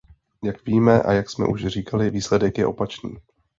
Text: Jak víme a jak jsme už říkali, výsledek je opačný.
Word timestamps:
Jak 0.43 0.65
víme 0.65 1.01
a 1.03 1.13
jak 1.13 1.29
jsme 1.29 1.47
už 1.47 1.65
říkali, 1.65 2.09
výsledek 2.09 2.57
je 2.57 2.65
opačný. 2.65 3.17